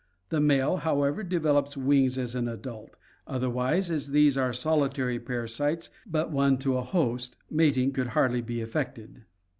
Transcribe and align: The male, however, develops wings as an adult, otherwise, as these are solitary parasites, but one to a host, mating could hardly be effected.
The 0.29 0.41
male, 0.41 0.77
however, 0.77 1.21
develops 1.21 1.77
wings 1.77 2.17
as 2.17 2.33
an 2.33 2.47
adult, 2.47 2.97
otherwise, 3.27 3.91
as 3.91 4.09
these 4.09 4.35
are 4.35 4.51
solitary 4.51 5.19
parasites, 5.19 5.91
but 6.07 6.31
one 6.31 6.57
to 6.57 6.75
a 6.77 6.81
host, 6.81 7.37
mating 7.51 7.91
could 7.91 8.07
hardly 8.07 8.41
be 8.41 8.61
effected. 8.61 9.25